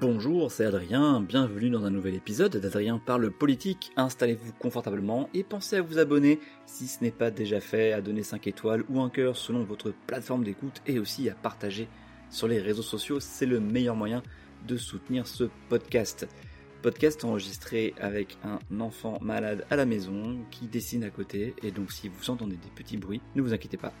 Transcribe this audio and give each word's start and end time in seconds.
Bonjour, 0.00 0.50
c'est 0.50 0.64
Adrien, 0.64 1.20
bienvenue 1.20 1.70
dans 1.70 1.84
un 1.84 1.90
nouvel 1.90 2.16
épisode 2.16 2.56
d'Adrien 2.56 2.98
parle 2.98 3.30
politique. 3.30 3.92
Installez-vous 3.96 4.52
confortablement 4.54 5.28
et 5.34 5.44
pensez 5.44 5.76
à 5.76 5.82
vous 5.82 5.98
abonner 5.98 6.40
si 6.66 6.88
ce 6.88 7.04
n'est 7.04 7.12
pas 7.12 7.30
déjà 7.30 7.60
fait, 7.60 7.92
à 7.92 8.00
donner 8.00 8.24
5 8.24 8.44
étoiles 8.48 8.82
ou 8.88 9.00
un 9.00 9.08
cœur 9.08 9.36
selon 9.36 9.62
votre 9.62 9.94
plateforme 10.08 10.42
d'écoute 10.42 10.82
et 10.88 10.98
aussi 10.98 11.30
à 11.30 11.34
partager 11.34 11.86
sur 12.28 12.48
les 12.48 12.58
réseaux 12.58 12.82
sociaux, 12.82 13.20
c'est 13.20 13.46
le 13.46 13.60
meilleur 13.60 13.94
moyen 13.94 14.24
de 14.66 14.76
soutenir 14.76 15.28
ce 15.28 15.44
podcast. 15.68 16.26
Podcast 16.82 17.24
enregistré 17.24 17.94
avec 18.00 18.36
un 18.42 18.58
enfant 18.80 19.18
malade 19.22 19.64
à 19.70 19.76
la 19.76 19.86
maison 19.86 20.38
qui 20.50 20.66
dessine 20.66 21.04
à 21.04 21.10
côté 21.10 21.54
et 21.62 21.70
donc 21.70 21.92
si 21.92 22.08
vous 22.08 22.30
entendez 22.30 22.56
des 22.56 22.70
petits 22.74 22.96
bruits, 22.96 23.22
ne 23.36 23.42
vous 23.42 23.54
inquiétez 23.54 23.76
pas, 23.76 23.92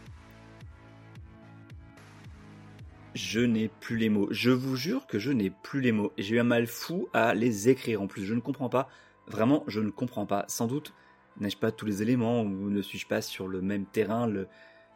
je 3.14 3.40
n'ai 3.40 3.68
plus 3.68 3.96
les 3.96 4.08
mots. 4.08 4.28
Je 4.30 4.50
vous 4.50 4.76
jure 4.76 5.06
que 5.06 5.18
je 5.18 5.30
n'ai 5.30 5.50
plus 5.50 5.80
les 5.80 5.92
mots. 5.92 6.12
J'ai 6.18 6.36
eu 6.36 6.40
un 6.40 6.44
mal 6.44 6.66
fou 6.66 7.08
à 7.12 7.34
les 7.34 7.68
écrire 7.68 8.02
en 8.02 8.06
plus. 8.06 8.24
Je 8.24 8.34
ne 8.34 8.40
comprends 8.40 8.68
pas. 8.68 8.88
Vraiment, 9.26 9.64
je 9.68 9.80
ne 9.80 9.90
comprends 9.90 10.26
pas. 10.26 10.44
Sans 10.48 10.66
doute, 10.66 10.92
n'ai-je 11.40 11.56
pas 11.56 11.70
tous 11.70 11.86
les 11.86 12.02
éléments 12.02 12.42
ou 12.42 12.70
ne 12.70 12.82
suis-je 12.82 13.06
pas 13.06 13.22
sur 13.22 13.46
le 13.48 13.62
même 13.62 13.86
terrain, 13.86 14.28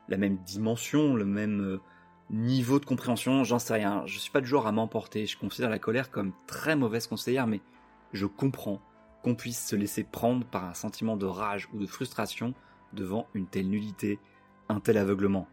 la 0.08 0.16
même 0.16 0.36
dimension, 0.38 1.14
le 1.14 1.24
même 1.24 1.60
euh, 1.60 1.80
niveau 2.30 2.80
de 2.80 2.84
compréhension 2.84 3.44
J'en 3.44 3.60
sais 3.60 3.74
rien. 3.74 4.02
Je 4.06 4.18
suis 4.18 4.32
pas 4.32 4.40
du 4.40 4.48
genre 4.48 4.66
à 4.66 4.72
m'emporter. 4.72 5.26
Je 5.26 5.38
considère 5.38 5.70
la 5.70 5.78
colère 5.78 6.10
comme 6.10 6.32
très 6.46 6.74
mauvaise 6.76 7.06
conseillère, 7.06 7.46
mais 7.46 7.60
je 8.12 8.26
comprends 8.26 8.80
qu'on 9.22 9.34
puisse 9.34 9.64
se 9.66 9.76
laisser 9.76 10.04
prendre 10.04 10.44
par 10.44 10.64
un 10.64 10.74
sentiment 10.74 11.16
de 11.16 11.26
rage 11.26 11.68
ou 11.72 11.78
de 11.78 11.86
frustration 11.86 12.54
devant 12.92 13.28
une 13.34 13.46
telle 13.46 13.68
nullité, 13.68 14.18
un 14.68 14.80
tel 14.80 14.96
aveuglement. 14.98 15.48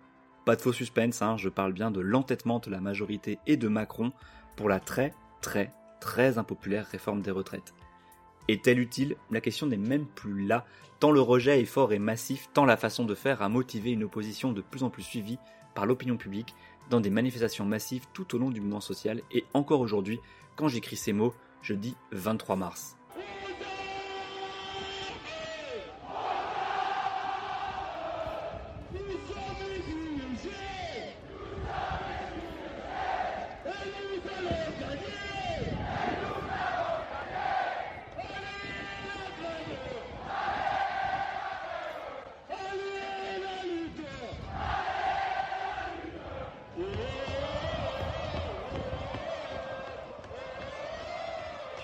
Pas 0.46 0.56
de 0.56 0.62
faux 0.62 0.74
suspense, 0.74 1.24
hein, 1.24 1.38
je 1.38 1.50
parle 1.50 1.74
bien 1.74 1.90
de 1.90 2.00
l'entêtement 2.00 2.60
de 2.60 2.70
la 2.70 2.80
majorité 2.80 3.40
et 3.48 3.58
de 3.58 3.68
Macron 3.68 4.12
pour 4.56 4.70
la 4.70 4.80
très, 4.80 5.12
très, 5.42 5.72
très 6.00 6.38
impopulaire 6.38 6.86
réforme 6.86 7.24
des 7.24 7.32
retraites. 7.32 7.74
Est-elle 8.48 8.80
utile? 8.80 9.16
La 9.32 9.42
question 9.42 9.66
n'est 9.66 9.76
même 9.76 10.06
plus 10.06 10.46
là, 10.46 10.68
tant 11.00 11.12
le 11.12 11.20
rejet 11.20 11.60
est 11.60 11.66
fort 11.66 11.94
et 11.94 12.00
massif, 12.00 12.48
tant 12.54 12.66
la 12.66 12.78
façon 12.78 13.06
de 13.06 13.16
faire 13.16 13.42
a 13.42 13.50
motivé 13.50 13.90
une 13.90 14.04
opposition 14.04 14.52
de 14.52 14.62
plus 14.62 14.84
en 14.84 14.92
plus 14.92 15.02
suivie 15.02 15.40
par 15.74 15.88
l'opinion 15.88 16.16
publique 16.16 16.54
dans 16.92 17.02
des 17.02 17.10
manifestations 17.10 17.66
massives 17.66 18.06
tout 18.14 18.36
au 18.36 18.38
long 18.38 18.52
du 18.52 18.62
mouvement 18.62 18.82
social, 18.82 19.22
et 19.32 19.46
encore 19.56 19.80
aujourd'hui, 19.80 20.20
quand 20.56 20.68
j'écris 20.68 20.96
ces 20.96 21.12
mots, 21.12 21.34
je 21.64 21.74
dis 21.74 21.96
23 22.12 22.56
mars. 22.56 22.98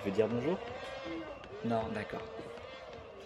Tu 0.03 0.09
veux 0.09 0.15
dire 0.15 0.27
bonjour 0.27 0.57
Non, 1.63 1.81
d'accord. 1.93 2.23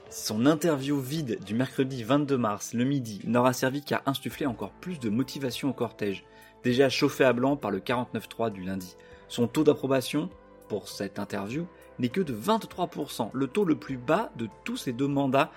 Son 0.09 0.46
interview 0.46 1.00
vide 1.00 1.44
du 1.44 1.56
mercredi 1.56 2.03
22 2.03 2.38
mars, 2.38 2.74
le 2.74 2.84
midi, 2.84 3.22
n'aura 3.25 3.53
servi 3.53 3.81
qu'à 3.81 4.02
insuffler 4.06 4.46
encore 4.46 4.72
plus 4.72 5.00
de 5.00 5.09
motivation 5.09 5.69
au 5.69 5.74
cortège, 5.74 6.25
déjà 6.64 6.90
chauffé 6.90 7.24
à 7.24 7.34
blanc 7.34 7.56
par 7.56 7.72
le 7.72 7.80
49.3 7.80 8.52
du 8.52 8.64
lundi. 8.64 8.97
Son 9.30 9.47
taux 9.47 9.64
d'approbation, 9.64 10.30
pour 10.68 10.90
cette 10.90 11.18
interview, 11.18 11.66
n'est 11.97 12.09
que 12.09 12.22
de 12.22 12.35
23%, 12.35 13.30
le 13.34 13.47
taux 13.47 13.66
le 13.66 13.75
plus 13.75 13.97
bas 13.97 14.31
de 14.35 14.50
tous 14.66 14.78
ces 14.78 14.91
deux 14.91 15.08
mandats 15.08 15.52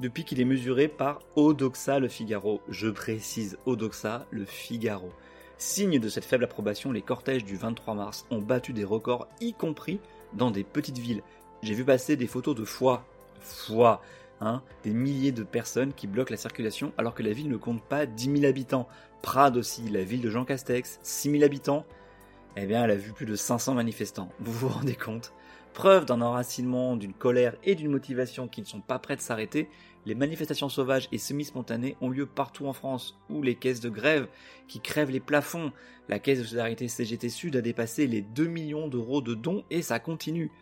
depuis 0.00 0.24
qu'il 0.24 0.40
est 0.40 0.44
mesuré 0.44 0.88
par 0.88 1.20
Odoxa 1.36 2.00
le 2.00 2.08
Figaro. 2.08 2.60
Je 2.68 2.88
précise 2.88 3.58
Odoxa 3.64 4.26
le 4.30 4.44
Figaro. 4.44 5.12
Signe 5.56 6.00
de 6.00 6.08
cette 6.08 6.24
faible 6.24 6.44
approbation, 6.44 6.90
les 6.90 7.02
cortèges 7.02 7.44
du 7.44 7.56
23 7.56 7.94
mars 7.94 8.26
ont 8.30 8.40
battu 8.40 8.72
des 8.72 8.84
records, 8.84 9.28
y 9.40 9.52
compris 9.52 10.00
dans 10.36 10.50
des 10.50 10.64
petites 10.64 10.98
villes. 10.98 11.22
J'ai 11.62 11.74
vu 11.74 11.84
passer 11.84 12.16
des 12.16 12.26
photos 12.26 12.54
de 12.54 12.64
foie, 12.64 13.04
foie, 13.40 14.02
hein, 14.40 14.62
des 14.82 14.92
milliers 14.92 15.32
de 15.32 15.42
personnes 15.42 15.92
qui 15.92 16.06
bloquent 16.06 16.30
la 16.32 16.36
circulation 16.36 16.92
alors 16.98 17.14
que 17.14 17.22
la 17.22 17.32
ville 17.32 17.48
ne 17.48 17.56
compte 17.56 17.82
pas 17.82 18.06
10 18.06 18.40
000 18.40 18.44
habitants. 18.44 18.88
Prades 19.22 19.56
aussi, 19.56 19.88
la 19.88 20.04
ville 20.04 20.20
de 20.20 20.30
Jean 20.30 20.44
Castex, 20.44 20.98
6 21.02 21.30
000 21.30 21.44
habitants. 21.44 21.86
Eh 22.56 22.66
bien, 22.66 22.84
elle 22.84 22.90
a 22.90 22.96
vu 22.96 23.12
plus 23.12 23.26
de 23.26 23.34
500 23.34 23.74
manifestants. 23.74 24.28
Vous 24.40 24.52
vous 24.52 24.68
rendez 24.74 24.94
compte? 24.94 25.32
Preuve 25.74 26.06
d'un 26.06 26.22
enracinement, 26.22 26.96
d'une 26.96 27.12
colère 27.12 27.56
et 27.64 27.74
d'une 27.74 27.90
motivation 27.90 28.46
qui 28.46 28.60
ne 28.60 28.66
sont 28.66 28.80
pas 28.80 29.00
prêts 29.00 29.16
de 29.16 29.20
s'arrêter, 29.20 29.68
les 30.06 30.14
manifestations 30.14 30.68
sauvages 30.68 31.08
et 31.10 31.18
semi-spontanées 31.18 31.96
ont 32.00 32.10
lieu 32.10 32.26
partout 32.26 32.66
en 32.66 32.72
France, 32.72 33.18
où 33.28 33.42
les 33.42 33.56
caisses 33.56 33.80
de 33.80 33.88
grève 33.88 34.28
qui 34.68 34.80
crèvent 34.80 35.10
les 35.10 35.18
plafonds. 35.18 35.72
La 36.08 36.20
caisse 36.20 36.38
de 36.38 36.44
solidarité 36.44 36.86
CGT 36.86 37.28
Sud 37.28 37.56
a 37.56 37.60
dépassé 37.60 38.06
les 38.06 38.22
2 38.22 38.46
millions 38.46 38.86
d'euros 38.86 39.20
de 39.20 39.34
dons 39.34 39.64
et 39.68 39.82
ça 39.82 39.98
continue. 39.98 40.52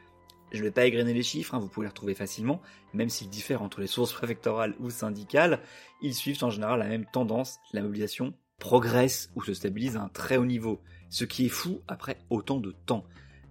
Je 0.51 0.59
ne 0.59 0.65
vais 0.65 0.71
pas 0.71 0.87
égrener 0.87 1.13
les 1.13 1.23
chiffres, 1.23 1.55
hein, 1.55 1.59
vous 1.59 1.69
pouvez 1.69 1.85
les 1.85 1.91
retrouver 1.91 2.15
facilement, 2.15 2.63
même 2.95 3.11
s'ils 3.11 3.29
diffèrent 3.29 3.63
entre 3.63 3.83
les 3.83 3.87
sources 3.89 4.15
préfectorales 4.15 4.75
ou 4.81 4.89
syndicales, 4.89 5.61
ils 6.01 6.15
suivent 6.15 6.43
en 6.43 6.51
général 6.51 6.79
la 6.79 6.89
même 6.89 7.07
tendance, 7.13 7.59
la 7.75 7.83
mobilisation 7.83 8.33
progresse 8.59 9.31
ou 9.35 9.43
se 9.43 9.53
stabilise 9.53 9.97
à 9.97 10.03
un 10.03 10.09
très 10.09 10.39
haut 10.39 10.47
niveau, 10.47 10.81
ce 11.11 11.27
qui 11.27 11.47
est 11.47 11.51
fou 11.51 11.83
après 11.87 12.17
autant 12.31 12.61
de 12.61 12.71
temps. 12.87 13.05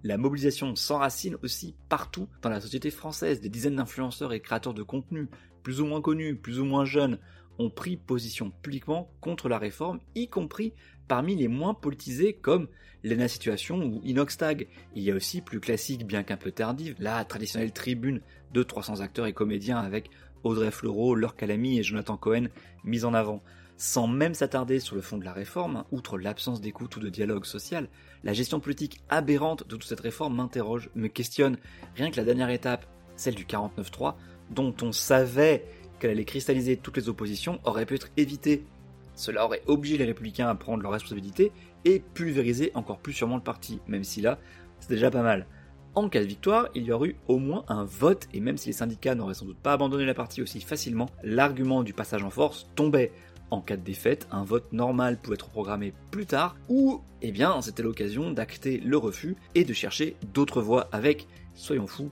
La 0.04 0.18
mobilisation 0.18 0.76
s'enracine 0.76 1.38
aussi 1.44 1.76
partout 1.90 2.28
dans 2.42 2.50
la 2.50 2.62
société 2.62 2.90
française. 2.90 3.42
Des 3.42 3.50
dizaines 3.50 3.76
d'influenceurs 3.76 4.34
et 4.34 4.40
créateurs 4.40 4.74
de 4.74 4.84
contenu, 4.84 5.28
plus 5.64 5.80
ou 5.80 5.86
moins 5.86 6.02
connus, 6.02 6.36
plus 6.36 6.60
ou 6.60 6.66
moins 6.66 6.86
jeunes, 6.86 7.20
ont 7.60 7.70
pris 7.70 7.98
position 7.98 8.52
publiquement 8.62 9.12
contre 9.22 9.48
la 9.48 9.60
réforme, 9.60 10.00
y 10.16 10.28
compris 10.28 10.74
parmi 11.08 11.36
les 11.36 11.48
moins 11.48 11.74
politisés 11.74 12.34
comme 12.34 12.68
Lena 13.04 13.28
Situation 13.28 13.84
ou 13.84 14.02
Inoxtag. 14.04 14.68
Il 14.96 15.04
y 15.04 15.12
a 15.12 15.16
aussi 15.16 15.42
plus 15.42 15.60
classique, 15.60 16.08
bien 16.08 16.24
qu'un 16.24 16.38
peu 16.38 16.52
tardive, 16.52 16.96
la 17.00 17.24
traditionnelle 17.26 17.74
tribune 17.74 18.22
de 18.54 18.64
300 18.64 19.02
acteurs 19.02 19.28
et 19.28 19.34
comédiens 19.34 19.78
avec 19.78 20.10
Audrey 20.44 20.72
Fleurot, 20.72 21.16
Laure 21.16 21.36
Calamy 21.36 21.80
et 21.80 21.84
Jonathan 21.84 22.18
Cohen 22.18 22.48
mis 22.84 23.06
en 23.06 23.14
avant. 23.14 23.44
Sans 23.84 24.06
même 24.06 24.36
s'attarder 24.36 24.80
sur 24.80 24.96
le 24.96 25.02
fond 25.02 25.18
de 25.18 25.26
la 25.26 25.34
réforme, 25.34 25.86
outre 25.92 26.20
l'absence 26.20 26.62
d'écoute 26.62 26.98
ou 26.98 27.00
de 27.00 27.10
dialogue 27.10 27.46
social, 27.46 27.90
la 28.24 28.32
gestion 28.32 28.60
politique 28.60 29.02
aberrante 29.10 29.68
de 29.68 29.76
toute 29.76 29.86
cette 29.86 30.02
réforme 30.02 30.36
m'interroge, 30.36 30.92
me 30.94 31.08
questionne. 31.08 31.58
Rien 31.96 32.12
que 32.12 32.18
la 32.18 32.24
dernière 32.24 32.52
étape, 32.52 32.86
celle 33.16 33.34
du 33.34 33.44
49-3, 33.44 34.14
dont 34.52 34.76
on 34.84 34.92
savait 34.92 35.66
qu'elle 36.00 36.12
allait 36.12 36.26
cristalliser 36.26 36.78
toutes 36.78 36.98
les 36.98 37.10
oppositions, 37.10 37.60
aurait 37.64 37.88
pu 37.88 37.96
être 37.96 38.10
évitée. 38.18 38.68
Cela 39.16 39.46
aurait 39.46 39.64
obligé 39.66 39.98
les 39.98 40.06
républicains 40.06 40.48
à 40.48 40.54
prendre 40.54 40.84
leurs 40.84 40.92
responsabilités 40.92 41.52
et 41.84 42.04
pulvériser 42.14 42.70
encore 42.76 43.00
plus 43.00 43.14
sûrement 43.14 43.38
le 43.38 43.42
parti, 43.42 43.80
même 43.88 44.04
si 44.04 44.22
là, 44.22 44.38
c'est 44.80 44.92
déjà 44.92 45.10
pas 45.10 45.24
mal. 45.24 45.48
En 45.96 46.08
cas 46.08 46.22
de 46.22 46.26
victoire, 46.26 46.70
il 46.76 46.84
y 46.84 46.92
aurait 46.92 47.10
eu 47.10 47.16
au 47.28 47.40
moins 47.40 47.66
un 47.68 47.84
vote, 47.84 48.28
et 48.32 48.42
même 48.42 48.58
si 48.58 48.70
les 48.70 48.74
syndicats 48.74 49.16
n'auraient 49.16 49.34
sans 49.34 49.46
doute 49.46 49.58
pas 49.58 49.74
abandonné 49.74 50.06
la 50.06 50.14
partie 50.14 50.44
aussi 50.44 50.62
facilement, 50.62 51.10
l'argument 51.24 51.82
du 51.82 51.94
passage 51.94 52.24
en 52.24 52.30
force 52.30 52.70
tombait. 52.76 53.12
En 53.52 53.60
cas 53.60 53.76
de 53.76 53.84
défaite, 53.84 54.28
un 54.32 54.46
vote 54.46 54.72
normal 54.72 55.18
pouvait 55.18 55.36
être 55.36 55.50
programmé 55.50 55.94
plus 56.10 56.26
tard, 56.26 56.56
ou, 56.70 57.02
eh 57.22 57.32
bien, 57.34 57.62
c'était 57.62 57.84
l'occasion 57.84 58.32
d'acter 58.32 58.78
le 58.78 58.98
refus 58.98 59.36
et 59.56 59.66
de 59.66 59.74
chercher 59.74 60.16
d'autres 60.34 60.62
voies 60.62 60.88
avec, 60.94 61.28
soyons 61.54 61.86
fous, 61.86 62.12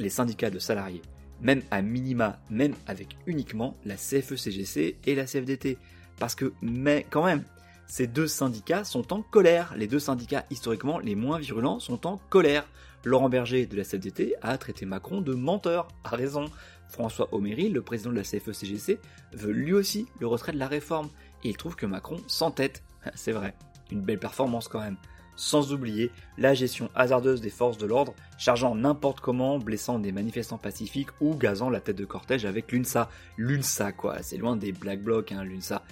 les 0.00 0.10
syndicats 0.10 0.50
de 0.50 0.58
salariés. 0.58 1.02
Même 1.40 1.62
à 1.70 1.80
minima, 1.80 2.40
même 2.50 2.74
avec 2.88 3.16
uniquement 3.26 3.76
la 3.84 3.94
CFE-CGC 3.94 4.96
et 5.06 5.14
la 5.14 5.26
CFDT. 5.26 5.78
Parce 6.18 6.34
que, 6.34 6.52
mais 6.60 7.06
quand 7.08 7.24
même, 7.24 7.44
ces 7.90 8.06
deux 8.06 8.28
syndicats 8.28 8.84
sont 8.84 9.12
en 9.12 9.20
colère. 9.20 9.74
Les 9.76 9.88
deux 9.88 9.98
syndicats 9.98 10.44
historiquement 10.48 11.00
les 11.00 11.16
moins 11.16 11.40
virulents 11.40 11.80
sont 11.80 12.06
en 12.06 12.18
colère. 12.30 12.64
Laurent 13.04 13.28
Berger 13.28 13.66
de 13.66 13.76
la 13.76 13.82
CFDT 13.82 14.36
a 14.42 14.56
traité 14.58 14.86
Macron 14.86 15.20
de 15.20 15.34
menteur, 15.34 15.88
a 16.04 16.14
raison. 16.14 16.44
François 16.88 17.28
Omery, 17.32 17.68
le 17.68 17.82
président 17.82 18.10
de 18.10 18.16
la 18.16 18.22
CFE-CGC, 18.22 19.00
veut 19.32 19.52
lui 19.52 19.72
aussi 19.72 20.06
le 20.20 20.28
retrait 20.28 20.52
de 20.52 20.58
la 20.58 20.68
réforme, 20.68 21.08
et 21.42 21.48
il 21.48 21.56
trouve 21.56 21.74
que 21.74 21.86
Macron 21.86 22.18
s'entête. 22.28 22.84
C'est 23.16 23.32
vrai, 23.32 23.54
une 23.90 24.02
belle 24.02 24.18
performance 24.20 24.68
quand 24.68 24.80
même. 24.80 24.96
sans 25.34 25.72
oublier 25.72 26.12
la 26.38 26.54
gestion 26.54 26.90
hasardeuse 26.94 27.40
des 27.40 27.50
forces 27.50 27.78
de 27.78 27.86
l'ordre, 27.86 28.14
chargeant 28.38 28.74
n'importe 28.76 29.20
comment, 29.20 29.58
blessant 29.58 29.98
des 29.98 30.12
manifestants 30.12 30.58
pacifiques 30.58 31.10
ou 31.20 31.34
gazant 31.34 31.70
la 31.70 31.80
tête 31.80 31.96
de 31.96 32.04
cortège 32.04 32.44
avec 32.44 32.70
l'UNSA. 32.70 33.08
L'UNSA 33.36 33.92
quoi, 33.92 34.22
c'est 34.22 34.36
loin 34.36 34.54
des 34.54 34.70
Black 34.70 35.02
Blocs, 35.02 35.32
hein, 35.32 35.42
l'UNSA. 35.42 35.82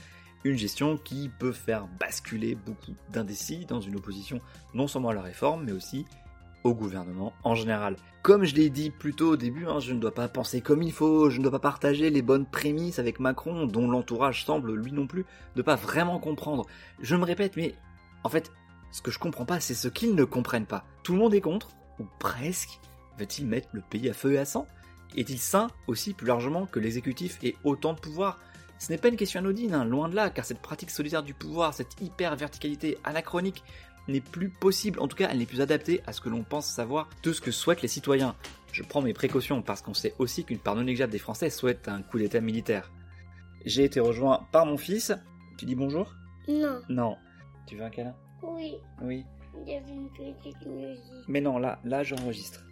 Une 0.44 0.56
gestion 0.56 0.96
qui 0.96 1.30
peut 1.38 1.52
faire 1.52 1.86
basculer 1.98 2.54
beaucoup 2.54 2.94
d'indécis 3.10 3.66
dans 3.66 3.80
une 3.80 3.96
opposition 3.96 4.40
non 4.74 4.86
seulement 4.86 5.10
à 5.10 5.14
la 5.14 5.22
réforme, 5.22 5.64
mais 5.64 5.72
aussi 5.72 6.04
au 6.64 6.74
gouvernement 6.74 7.32
en 7.44 7.54
général. 7.54 7.96
Comme 8.22 8.44
je 8.44 8.54
l'ai 8.54 8.70
dit 8.70 8.90
plus 8.90 9.14
tôt 9.14 9.32
au 9.32 9.36
début, 9.36 9.66
hein, 9.66 9.80
je 9.80 9.92
ne 9.92 10.00
dois 10.00 10.14
pas 10.14 10.28
penser 10.28 10.60
comme 10.60 10.82
il 10.82 10.92
faut, 10.92 11.30
je 11.30 11.38
ne 11.38 11.42
dois 11.42 11.52
pas 11.52 11.58
partager 11.58 12.10
les 12.10 12.22
bonnes 12.22 12.46
prémices 12.46 12.98
avec 12.98 13.20
Macron, 13.20 13.66
dont 13.66 13.88
l'entourage 13.88 14.44
semble 14.44 14.74
lui 14.74 14.92
non 14.92 15.06
plus 15.06 15.24
ne 15.56 15.62
pas 15.62 15.76
vraiment 15.76 16.18
comprendre. 16.18 16.66
Je 17.00 17.16
me 17.16 17.24
répète, 17.24 17.56
mais 17.56 17.74
en 18.24 18.28
fait, 18.28 18.52
ce 18.90 19.02
que 19.02 19.10
je 19.10 19.18
comprends 19.18 19.44
pas, 19.44 19.60
c'est 19.60 19.74
ce 19.74 19.88
qu'ils 19.88 20.14
ne 20.14 20.24
comprennent 20.24 20.66
pas. 20.66 20.84
Tout 21.02 21.12
le 21.12 21.18
monde 21.18 21.34
est 21.34 21.40
contre, 21.40 21.68
ou 21.98 22.04
presque. 22.18 22.80
Va-t-il 23.18 23.46
mettre 23.46 23.68
le 23.72 23.80
pays 23.80 24.08
à 24.08 24.14
feu 24.14 24.34
et 24.34 24.38
à 24.38 24.44
sang? 24.44 24.66
Est-il 25.16 25.38
sain 25.38 25.68
aussi 25.86 26.12
plus 26.12 26.26
largement 26.26 26.66
que 26.66 26.80
l'exécutif 26.80 27.38
ait 27.42 27.56
autant 27.64 27.94
de 27.94 28.00
pouvoir? 28.00 28.38
Ce 28.78 28.92
n'est 28.92 28.98
pas 28.98 29.08
une 29.08 29.16
question 29.16 29.40
anodine, 29.40 29.74
hein, 29.74 29.84
loin 29.84 30.08
de 30.08 30.14
là, 30.14 30.30
car 30.30 30.44
cette 30.44 30.60
pratique 30.60 30.90
solitaire 30.90 31.22
du 31.22 31.34
pouvoir, 31.34 31.74
cette 31.74 32.00
hyper 32.00 32.36
verticalité 32.36 32.98
anachronique, 33.04 33.64
n'est 34.08 34.20
plus 34.20 34.48
possible, 34.48 35.00
en 35.00 35.08
tout 35.08 35.16
cas 35.16 35.28
elle 35.30 35.38
n'est 35.38 35.46
plus 35.46 35.60
adaptée 35.60 36.00
à 36.06 36.12
ce 36.12 36.20
que 36.20 36.28
l'on 36.28 36.42
pense 36.42 36.66
savoir 36.66 37.08
de 37.22 37.32
ce 37.32 37.40
que 37.40 37.50
souhaitent 37.50 37.82
les 37.82 37.88
citoyens. 37.88 38.34
Je 38.72 38.82
prends 38.82 39.02
mes 39.02 39.12
précautions 39.12 39.62
parce 39.62 39.82
qu'on 39.82 39.94
sait 39.94 40.14
aussi 40.18 40.44
qu'une 40.44 40.58
part 40.58 40.74
non 40.74 40.82
négligeable 40.82 41.12
des 41.12 41.18
Français 41.18 41.50
souhaite 41.50 41.88
un 41.88 42.02
coup 42.02 42.18
d'état 42.18 42.40
militaire. 42.40 42.90
J'ai 43.64 43.84
été 43.84 44.00
rejoint 44.00 44.46
par 44.52 44.66
mon 44.66 44.76
fils. 44.76 45.12
Tu 45.58 45.66
dis 45.66 45.74
bonjour? 45.74 46.14
Non. 46.48 46.80
Non. 46.88 47.16
Tu 47.66 47.76
veux 47.76 47.84
un 47.84 47.90
câlin? 47.90 48.14
Oui. 48.42 48.76
Oui. 49.02 49.24
Il 49.66 49.72
y 49.72 49.76
avait 49.76 49.92
une 49.92 50.08
petite 50.10 50.66
musique. 50.66 51.02
Mais 51.26 51.40
non, 51.40 51.58
là, 51.58 51.78
là 51.84 52.02
j'enregistre. 52.02 52.64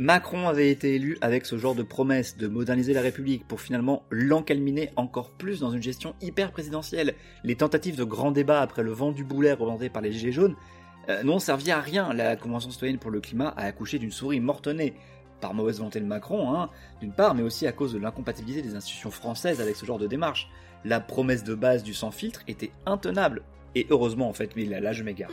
Macron 0.00 0.46
avait 0.46 0.70
été 0.70 0.94
élu 0.94 1.18
avec 1.22 1.44
ce 1.44 1.58
genre 1.58 1.74
de 1.74 1.82
promesse 1.82 2.36
de 2.36 2.46
moderniser 2.46 2.92
la 2.92 3.00
République 3.00 3.48
pour 3.48 3.60
finalement 3.60 4.04
l'encalminer 4.10 4.90
encore 4.94 5.32
plus 5.32 5.58
dans 5.58 5.72
une 5.72 5.82
gestion 5.82 6.14
hyper 6.22 6.52
présidentielle. 6.52 7.16
Les 7.42 7.56
tentatives 7.56 7.96
de 7.96 8.04
grand 8.04 8.30
débat 8.30 8.60
après 8.60 8.84
le 8.84 8.92
vent 8.92 9.10
du 9.10 9.24
boulet 9.24 9.52
reventé 9.52 9.88
par 9.88 10.00
les 10.00 10.12
Gilets 10.12 10.30
jaunes 10.30 10.54
euh, 11.08 11.24
n'ont 11.24 11.40
servi 11.40 11.72
à 11.72 11.80
rien. 11.80 12.12
La 12.12 12.36
Convention 12.36 12.70
citoyenne 12.70 12.98
pour 12.98 13.10
le 13.10 13.20
climat 13.20 13.48
a 13.56 13.64
accouché 13.64 13.98
d'une 13.98 14.12
souris 14.12 14.38
mortonnée. 14.38 14.94
Par 15.40 15.52
mauvaise 15.52 15.78
volonté 15.78 15.98
de 15.98 16.04
Macron, 16.04 16.54
hein, 16.54 16.70
d'une 17.00 17.12
part, 17.12 17.34
mais 17.34 17.42
aussi 17.42 17.66
à 17.66 17.72
cause 17.72 17.92
de 17.92 17.98
l'incompatibilité 17.98 18.62
des 18.62 18.76
institutions 18.76 19.10
françaises 19.10 19.60
avec 19.60 19.74
ce 19.74 19.84
genre 19.84 19.98
de 19.98 20.06
démarche. 20.06 20.48
La 20.84 21.00
promesse 21.00 21.42
de 21.42 21.56
base 21.56 21.82
du 21.82 21.92
sans 21.92 22.12
filtre 22.12 22.42
était 22.46 22.70
intenable. 22.86 23.42
Et 23.74 23.86
heureusement, 23.90 24.28
en 24.28 24.32
fait, 24.32 24.56
mais 24.56 24.64
là, 24.64 24.80
là 24.80 24.92
je 24.92 25.02
m'égare. 25.02 25.30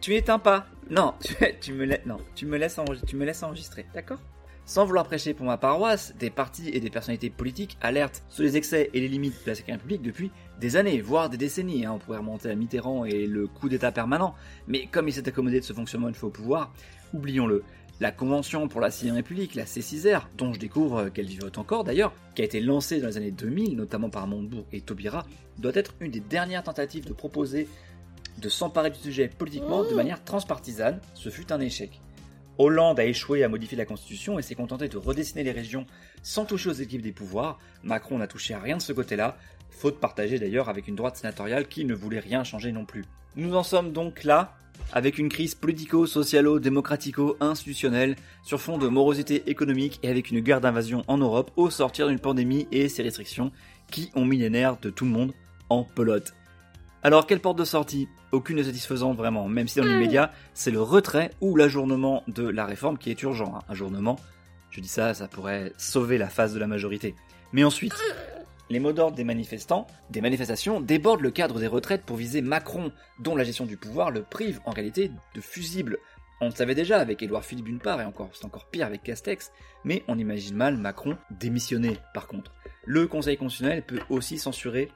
Tu 0.00 0.14
éteins 0.14 0.38
pas. 0.38 0.66
Non, 0.90 1.14
tu, 1.20 1.34
tu 1.60 1.72
me 1.72 1.84
laisses, 1.84 2.06
non, 2.06 2.18
tu 2.34 2.46
me 2.46 2.56
laisses, 2.56 2.78
enregistrer, 2.78 3.06
tu 3.06 3.16
me 3.16 3.24
laisses 3.24 3.42
enregistrer, 3.42 3.86
d'accord? 3.94 4.18
Sans 4.68 4.84
vouloir 4.84 5.06
prêcher 5.06 5.32
pour 5.32 5.46
ma 5.46 5.56
paroisse, 5.56 6.14
des 6.18 6.28
partis 6.28 6.68
et 6.68 6.78
des 6.78 6.90
personnalités 6.90 7.30
politiques 7.30 7.78
alertent 7.80 8.22
sur 8.28 8.42
les 8.42 8.58
excès 8.58 8.90
et 8.92 9.00
les 9.00 9.08
limites 9.08 9.42
de 9.42 9.50
la 9.50 9.54
sécurité 9.54 9.80
publique 9.80 10.02
depuis 10.02 10.30
des 10.60 10.76
années, 10.76 11.00
voire 11.00 11.30
des 11.30 11.38
décennies. 11.38 11.86
Hein. 11.86 11.92
On 11.94 11.98
pourrait 11.98 12.18
remonter 12.18 12.50
à 12.50 12.54
Mitterrand 12.54 13.06
et 13.06 13.26
le 13.26 13.46
coup 13.46 13.70
d'état 13.70 13.92
permanent. 13.92 14.34
Mais 14.66 14.84
comme 14.84 15.08
il 15.08 15.12
s'est 15.12 15.26
accommodé 15.26 15.60
de 15.60 15.64
ce 15.64 15.72
fonctionnement 15.72 16.08
une 16.08 16.14
fois 16.14 16.28
au 16.28 16.32
pouvoir, 16.32 16.74
oublions-le. 17.14 17.64
La 18.00 18.12
Convention 18.12 18.68
pour 18.68 18.80
la 18.80 18.92
Sixième 18.92 19.16
République, 19.16 19.56
la 19.56 19.64
C6R, 19.64 20.22
dont 20.36 20.52
je 20.52 20.60
découvre 20.60 21.08
qu'elle 21.08 21.26
vivote 21.26 21.58
encore 21.58 21.82
d'ailleurs, 21.82 22.12
qui 22.36 22.42
a 22.42 22.44
été 22.44 22.60
lancée 22.60 23.00
dans 23.00 23.08
les 23.08 23.16
années 23.16 23.32
2000, 23.32 23.74
notamment 23.74 24.08
par 24.08 24.28
Montebourg 24.28 24.66
et 24.72 24.80
Taubira, 24.80 25.26
doit 25.58 25.72
être 25.74 25.94
une 25.98 26.12
des 26.12 26.20
dernières 26.20 26.62
tentatives 26.62 27.06
de 27.06 27.12
proposer 27.12 27.66
de 28.40 28.48
s'emparer 28.48 28.90
du 28.90 28.98
sujet 29.00 29.26
politiquement 29.26 29.82
de 29.82 29.94
manière 29.94 30.22
transpartisane. 30.22 31.00
Ce 31.14 31.28
fut 31.28 31.52
un 31.52 31.58
échec. 31.58 32.00
Hollande 32.56 33.00
a 33.00 33.04
échoué 33.04 33.42
à 33.42 33.48
modifier 33.48 33.76
la 33.76 33.84
Constitution 33.84 34.38
et 34.38 34.42
s'est 34.42 34.54
contenté 34.54 34.88
de 34.88 34.96
redessiner 34.96 35.42
les 35.42 35.50
régions 35.50 35.84
sans 36.22 36.44
toucher 36.44 36.70
aux 36.70 36.74
équipes 36.74 37.02
des 37.02 37.12
pouvoirs. 37.12 37.58
Macron 37.82 38.18
n'a 38.18 38.28
touché 38.28 38.54
à 38.54 38.60
rien 38.60 38.76
de 38.76 38.82
ce 38.82 38.92
côté-là, 38.92 39.36
faute 39.70 39.98
partagée 39.98 40.38
d'ailleurs 40.38 40.68
avec 40.68 40.86
une 40.86 40.94
droite 40.94 41.16
sénatoriale 41.16 41.66
qui 41.66 41.84
ne 41.84 41.94
voulait 41.94 42.20
rien 42.20 42.44
changer 42.44 42.70
non 42.70 42.84
plus. 42.84 43.04
Nous 43.34 43.56
en 43.56 43.64
sommes 43.64 43.92
donc 43.92 44.22
là, 44.22 44.56
avec 44.92 45.18
une 45.18 45.28
crise 45.28 45.54
politico-socialo-démocratico-institutionnelle 45.54 48.16
sur 48.42 48.60
fond 48.60 48.78
de 48.78 48.88
morosité 48.88 49.50
économique 49.50 50.00
et 50.02 50.08
avec 50.08 50.30
une 50.30 50.40
guerre 50.40 50.60
d'invasion 50.60 51.04
en 51.06 51.18
Europe 51.18 51.50
au 51.56 51.70
sortir 51.70 52.08
d'une 52.08 52.18
pandémie 52.18 52.66
et 52.72 52.88
ses 52.88 53.02
restrictions 53.02 53.52
qui 53.90 54.10
ont 54.14 54.24
mis 54.24 54.38
les 54.38 54.50
nerfs 54.50 54.78
de 54.80 54.90
tout 54.90 55.04
le 55.04 55.10
monde 55.10 55.32
en 55.68 55.84
pelote. 55.84 56.34
Alors 57.02 57.26
quelle 57.26 57.40
porte 57.40 57.58
de 57.58 57.64
sortie? 57.64 58.08
Aucune 58.32 58.56
n'est 58.56 58.64
satisfaisante 58.64 59.16
vraiment, 59.16 59.48
même 59.48 59.68
si 59.68 59.78
dans 59.78 59.86
l'immédiat 59.86 60.32
c'est 60.54 60.70
le 60.70 60.82
retrait 60.82 61.30
ou 61.40 61.56
l'ajournement 61.56 62.22
de 62.28 62.46
la 62.46 62.66
réforme 62.66 62.98
qui 62.98 63.10
est 63.10 63.22
urgent. 63.22 63.54
Un 63.54 63.72
ajournement, 63.72 64.16
je 64.70 64.80
dis 64.80 64.88
ça, 64.88 65.14
ça 65.14 65.28
pourrait 65.28 65.72
sauver 65.78 66.18
la 66.18 66.28
phase 66.28 66.52
de 66.52 66.58
la 66.58 66.66
majorité. 66.66 67.14
Mais 67.52 67.64
ensuite, 67.64 67.94
les 68.70 68.80
mots 68.80 68.92
d'ordre 68.92 69.16
des 69.16 69.24
manifestants, 69.24 69.86
manifestations, 70.20 70.80
débordent 70.80 71.20
le 71.20 71.30
cadre 71.30 71.58
des 71.58 71.66
retraites 71.66 72.04
pour 72.04 72.16
viser 72.16 72.42
Macron, 72.42 72.92
dont 73.18 73.36
la 73.36 73.44
gestion 73.44 73.66
du 73.66 73.76
pouvoir 73.76 74.10
le 74.10 74.22
prive 74.22 74.60
en 74.64 74.70
réalité 74.70 75.10
de 75.34 75.40
fusible. 75.40 75.98
On 76.40 76.46
le 76.46 76.54
savait 76.54 76.74
déjà 76.74 76.98
avec 76.98 77.22
Édouard 77.22 77.44
Philippe 77.44 77.66
d'une 77.66 77.80
part, 77.80 78.00
et 78.00 78.04
encore, 78.04 78.30
c'est 78.32 78.44
encore 78.44 78.66
pire 78.66 78.86
avec 78.86 79.02
Castex, 79.02 79.52
mais 79.84 80.04
on 80.06 80.18
imagine 80.18 80.56
mal 80.56 80.76
Macron 80.76 81.16
démissionner 81.30 81.96
par 82.14 82.28
contre. 82.28 82.52
Le 82.84 83.06
Conseil 83.06 83.36
constitutionnel 83.36 83.82
peut 83.84 84.00
aussi 84.08 84.38
censurer 84.38 84.90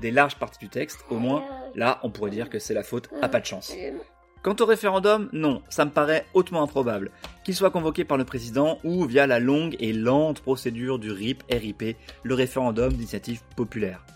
des 0.00 0.10
larges 0.10 0.38
parties 0.38 0.60
du 0.60 0.68
texte, 0.68 1.04
au 1.10 1.18
moins 1.18 1.44
là 1.74 2.00
on 2.02 2.10
pourrait 2.10 2.30
dire 2.30 2.48
que 2.48 2.58
c'est 2.58 2.74
la 2.74 2.84
faute 2.84 3.10
à 3.20 3.28
pas 3.28 3.40
de 3.40 3.46
chance. 3.46 3.74
Quant 4.46 4.54
au 4.60 4.64
référendum, 4.64 5.28
non, 5.32 5.60
ça 5.68 5.84
me 5.84 5.90
paraît 5.90 6.24
hautement 6.32 6.62
improbable. 6.62 7.10
Qu'il 7.42 7.56
soit 7.56 7.72
convoqué 7.72 8.04
par 8.04 8.16
le 8.16 8.24
président 8.24 8.78
ou 8.84 9.04
via 9.04 9.26
la 9.26 9.40
longue 9.40 9.74
et 9.80 9.92
lente 9.92 10.40
procédure 10.40 11.00
du 11.00 11.10
RIP-RIP, 11.10 11.96
le 12.22 12.34
référendum 12.34 12.92
d'initiative 12.92 13.40
populaire. 13.56 14.06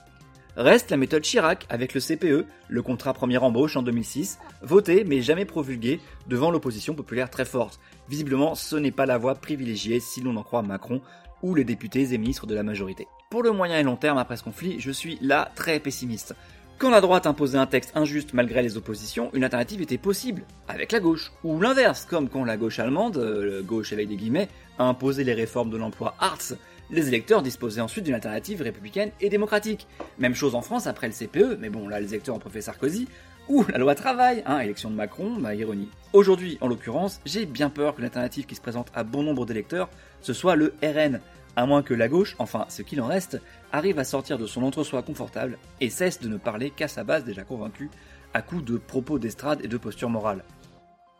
Reste 0.55 0.93
la 0.93 0.99
méthode 0.99 1.25
Chirac 1.25 1.67
avec 1.69 1.95
le 1.95 2.01
CPE, 2.01 2.47
le 2.69 2.83
contrat 2.83 3.13
première 3.13 3.43
embauche 3.43 3.77
en 3.77 3.83
2006, 3.83 4.39
voté 4.63 5.03
mais 5.03 5.21
jamais 5.21 5.47
promulgué 5.47 5.99
devant 6.29 6.53
l'opposition 6.53 6.95
populaire 6.95 7.29
très 7.29 7.45
forte. 7.45 7.81
Visiblement, 8.09 8.55
ce 8.55 8.77
n'est 8.77 8.93
pas 8.93 9.07
la 9.07 9.19
voie 9.19 9.35
privilégiée 9.35 9.99
si 9.99 10.21
l'on 10.21 10.37
en 10.37 10.45
croit 10.45 10.63
Macron 10.63 11.01
ou 11.43 11.57
les 11.57 11.65
députés 11.65 12.15
et 12.15 12.19
ministres 12.19 12.47
de 12.47 12.55
la 12.55 12.63
majorité. 12.63 13.09
Pour 13.31 13.43
le 13.43 13.51
moyen 13.51 13.81
et 13.81 13.83
long 13.83 13.97
terme 13.97 14.19
après 14.19 14.37
ce 14.37 14.45
conflit, 14.45 14.79
je 14.79 14.93
suis 14.93 15.19
là 15.23 15.51
très 15.57 15.81
pessimiste. 15.81 16.37
Quand 16.81 16.89
la 16.89 17.03
droite 17.03 17.27
imposait 17.27 17.59
un 17.59 17.67
texte 17.67 17.93
injuste 17.95 18.33
malgré 18.33 18.63
les 18.63 18.79
oppositions, 18.79 19.29
une 19.35 19.45
alternative 19.45 19.83
était 19.83 19.99
possible, 19.99 20.45
avec 20.67 20.93
la 20.93 20.99
gauche. 20.99 21.31
Ou 21.45 21.61
l'inverse, 21.61 22.07
comme 22.09 22.31
quand 22.31 22.43
la 22.43 22.57
gauche 22.57 22.79
allemande, 22.79 23.19
euh, 23.19 23.61
gauche 23.63 23.93
avec 23.93 24.09
des 24.09 24.17
guillemets, 24.17 24.49
a 24.79 24.85
imposé 24.85 25.23
les 25.23 25.35
réformes 25.35 25.69
de 25.69 25.77
l'emploi 25.77 26.15
Hartz, 26.19 26.57
les 26.91 27.07
électeurs 27.07 27.43
disposaient 27.43 27.83
ensuite 27.83 28.07
d'une 28.07 28.15
alternative 28.15 28.63
républicaine 28.63 29.11
et 29.21 29.29
démocratique. 29.29 29.87
Même 30.19 30.35
chose 30.35 30.55
en 30.55 30.63
France 30.63 30.87
après 30.87 31.07
le 31.07 31.13
CPE, 31.13 31.59
mais 31.61 31.69
bon 31.69 31.87
là 31.87 32.01
les 32.01 32.15
électeurs 32.15 32.35
ont 32.35 32.39
préféré 32.39 32.63
Sarkozy, 32.63 33.09
ou 33.51 33.63
la 33.69 33.77
loi 33.77 33.95
travail, 33.95 34.43
hein, 34.47 34.61
élection 34.61 34.91
de 34.91 34.95
Macron, 34.95 35.33
ma 35.39 35.55
ironie. 35.55 35.91
Aujourd'hui, 36.15 36.57
en 36.63 36.67
l'occurrence, 36.67 37.21
j'ai 37.27 37.45
bien 37.45 37.69
peur 37.69 37.95
que 37.95 38.01
l'alternative 38.01 38.47
qui 38.47 38.55
se 38.55 38.61
présente 38.63 38.89
à 38.95 39.05
bon 39.05 39.23
nombre 39.23 39.45
d'électeurs, 39.45 39.91
ce 40.23 40.33
soit 40.33 40.57
le 40.57 40.73
RN, 40.83 41.21
à 41.57 41.67
moins 41.67 41.83
que 41.83 41.95
la 41.95 42.09
gauche, 42.09 42.37
enfin 42.39 42.67
ce 42.69 42.83
qu'il 42.83 43.01
en 43.01 43.07
reste, 43.07 43.41
arrive 43.73 43.99
à 43.99 44.05
sortir 44.05 44.39
de 44.39 44.47
son 44.47 44.63
entre-soi 44.63 45.03
confortable 45.03 45.59
et 45.81 45.91
cesse 45.91 46.21
de 46.21 46.29
ne 46.29 46.37
parler 46.37 46.71
qu'à 46.71 46.89
sa 46.89 47.05
base 47.05 47.25
déjà 47.25 47.45
convaincue, 47.45 47.91
à 48.35 48.43
coups 48.43 48.65
de 48.65 48.79
propos 48.79 49.19
d'estrade 49.19 49.65
et 49.65 49.69
de 49.69 49.77
posture 49.77 50.11
morale. 50.11 50.45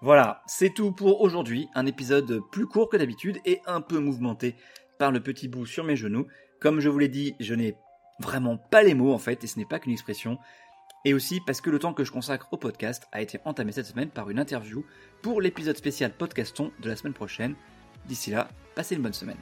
Voilà, 0.03 0.43
c'est 0.47 0.73
tout 0.73 0.93
pour 0.93 1.21
aujourd'hui, 1.21 1.69
un 1.75 1.85
épisode 1.87 2.41
plus 2.51 2.67
court 2.67 2.89
que 2.89 2.97
d'habitude 2.97 3.39
et 3.45 3.61
un 3.67 3.81
peu 3.81 3.99
mouvementé 3.99 4.55
par 4.99 5.13
le 5.13 5.21
petit 5.21 5.49
bout 5.49 5.67
sur 5.67 5.85
mes 5.85 5.97
genoux. 5.97 6.27
Comme 6.61 6.81
je 6.81 6.89
vous 6.89 6.99
l'ai 6.99 7.09
dit, 7.09 7.35
je 7.41 7.55
n'ai 7.55 7.77
vraiment 8.21 8.57
pas 8.57 8.83
les 8.83 8.95
mots 8.95 9.13
en 9.13 9.19
fait, 9.19 9.45
et 9.45 9.47
ce 9.47 9.59
n'est 9.59 9.67
pas 9.67 9.79
qu'une 9.79 9.93
expression. 9.93 10.39
Et 11.05 11.15
aussi 11.15 11.41
parce 11.47 11.61
que 11.61 11.71
le 11.71 11.79
temps 11.79 11.95
que 11.95 12.05
je 12.05 12.13
consacre 12.13 12.49
au 12.53 12.57
podcast 12.57 13.09
a 13.13 13.23
été 13.23 13.41
entamé 13.45 13.73
cette 13.73 13.87
semaine 13.87 14.11
par 14.11 14.31
une 14.31 14.39
interview 14.39 14.85
pour 15.23 15.41
l'épisode 15.41 15.77
spécial 15.77 16.13
Podcaston 16.13 16.73
de 16.81 16.89
la 16.89 16.97
semaine 16.97 17.15
prochaine. 17.15 17.55
D'ici 18.07 18.31
là, 18.31 18.49
passez 18.75 18.97
une 18.97 19.03
bonne 19.03 19.13
semaine. 19.13 19.39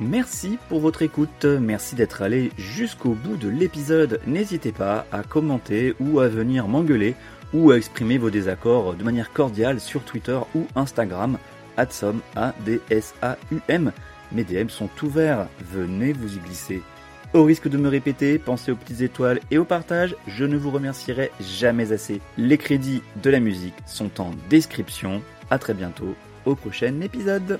Merci 0.00 0.58
pour 0.68 0.80
votre 0.80 1.02
écoute, 1.02 1.44
merci 1.44 1.96
d'être 1.96 2.22
allé 2.22 2.52
jusqu'au 2.56 3.14
bout 3.14 3.36
de 3.36 3.48
l'épisode. 3.48 4.20
N'hésitez 4.26 4.70
pas 4.70 5.06
à 5.10 5.22
commenter 5.22 5.94
ou 5.98 6.20
à 6.20 6.28
venir 6.28 6.68
m'engueuler 6.68 7.16
ou 7.52 7.70
à 7.70 7.76
exprimer 7.76 8.18
vos 8.18 8.30
désaccords 8.30 8.94
de 8.94 9.02
manière 9.02 9.32
cordiale 9.32 9.80
sur 9.80 10.04
Twitter 10.04 10.38
ou 10.54 10.66
Instagram, 10.76 11.38
adsom, 11.76 12.20
A-D-S-A-U-M. 12.36 13.92
Mes 14.32 14.44
DM 14.44 14.68
sont 14.68 14.90
ouverts, 15.02 15.48
venez 15.72 16.12
vous 16.12 16.36
y 16.36 16.38
glisser. 16.38 16.82
Au 17.34 17.44
risque 17.44 17.68
de 17.68 17.76
me 17.76 17.88
répéter, 17.88 18.38
pensez 18.38 18.70
aux 18.70 18.76
petites 18.76 19.00
étoiles 19.00 19.40
et 19.50 19.58
au 19.58 19.64
partage, 19.64 20.16
je 20.26 20.44
ne 20.44 20.56
vous 20.56 20.70
remercierai 20.70 21.30
jamais 21.40 21.92
assez. 21.92 22.20
Les 22.36 22.56
crédits 22.56 23.02
de 23.22 23.30
la 23.30 23.40
musique 23.40 23.74
sont 23.86 24.20
en 24.20 24.30
description. 24.48 25.22
À 25.50 25.58
très 25.58 25.74
bientôt 25.74 26.14
au 26.46 26.54
prochain 26.54 27.00
épisode. 27.00 27.58